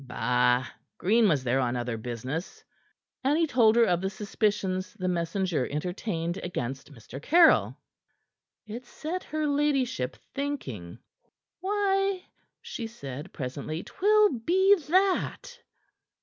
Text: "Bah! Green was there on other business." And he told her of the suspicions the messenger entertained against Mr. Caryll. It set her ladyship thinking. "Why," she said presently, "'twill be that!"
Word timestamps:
"Bah! 0.03 0.65
Green 0.97 1.29
was 1.29 1.43
there 1.43 1.59
on 1.59 1.75
other 1.75 1.95
business." 1.95 2.63
And 3.23 3.37
he 3.37 3.45
told 3.45 3.75
her 3.75 3.83
of 3.83 4.01
the 4.01 4.09
suspicions 4.09 4.95
the 4.95 5.07
messenger 5.07 5.71
entertained 5.71 6.37
against 6.37 6.91
Mr. 6.91 7.21
Caryll. 7.21 7.77
It 8.65 8.83
set 8.87 9.23
her 9.25 9.45
ladyship 9.45 10.15
thinking. 10.33 10.97
"Why," 11.59 12.23
she 12.63 12.87
said 12.87 13.31
presently, 13.31 13.83
"'twill 13.83 14.39
be 14.39 14.73
that!" 14.89 15.59